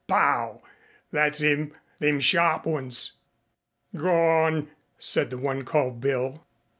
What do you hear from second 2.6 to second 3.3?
ones."